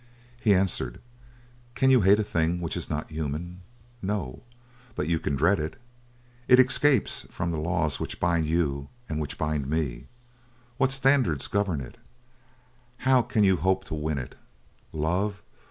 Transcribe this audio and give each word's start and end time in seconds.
He 0.39 0.55
answered: 0.55 0.99
"Can 1.75 1.91
you 1.91 2.01
hate 2.01 2.19
a 2.19 2.23
thing 2.23 2.59
which 2.59 2.75
is 2.75 2.89
not 2.89 3.11
human? 3.11 3.61
No, 4.01 4.41
but 4.95 5.07
you 5.07 5.19
can 5.19 5.35
dread 5.35 5.59
it. 5.59 5.79
It 6.47 6.59
escapes 6.59 7.27
from 7.29 7.51
the 7.51 7.59
laws 7.59 7.99
which 7.99 8.19
bind 8.19 8.47
you 8.47 8.89
and 9.07 9.19
which 9.19 9.37
bind 9.37 9.67
me. 9.67 10.07
What 10.77 10.91
standards 10.91 11.47
govern 11.47 11.81
it? 11.81 11.97
How 13.05 13.21
can 13.21 13.43
you 13.43 13.57
hope 13.57 13.83
to 13.83 13.93
win 13.93 14.17
it? 14.17 14.33
Love? 14.91 15.43